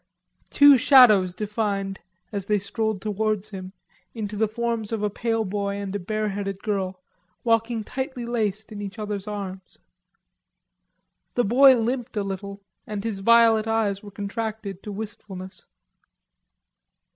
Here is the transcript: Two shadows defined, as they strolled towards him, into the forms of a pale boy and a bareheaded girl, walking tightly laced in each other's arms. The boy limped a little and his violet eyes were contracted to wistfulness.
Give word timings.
Two 0.49 0.79
shadows 0.79 1.35
defined, 1.35 1.99
as 2.31 2.47
they 2.47 2.57
strolled 2.57 3.03
towards 3.03 3.51
him, 3.51 3.71
into 4.15 4.35
the 4.35 4.47
forms 4.47 4.91
of 4.91 5.03
a 5.03 5.11
pale 5.11 5.45
boy 5.45 5.75
and 5.75 5.95
a 5.95 5.99
bareheaded 5.99 6.63
girl, 6.63 7.03
walking 7.43 7.83
tightly 7.83 8.25
laced 8.25 8.71
in 8.71 8.81
each 8.81 8.97
other's 8.97 9.27
arms. 9.27 9.77
The 11.35 11.43
boy 11.43 11.77
limped 11.77 12.17
a 12.17 12.23
little 12.23 12.63
and 12.87 13.03
his 13.03 13.19
violet 13.19 13.67
eyes 13.67 14.01
were 14.01 14.09
contracted 14.09 14.81
to 14.81 14.91
wistfulness. 14.91 15.67